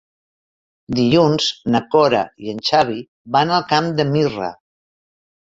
Dilluns 0.99 1.49
na 1.75 1.81
Cora 1.97 2.21
i 2.47 2.57
en 2.57 2.63
Xavi 2.71 2.99
van 3.37 3.53
al 3.59 3.63
Camp 3.75 3.93
de 4.01 4.09
Mirra. 4.17 4.51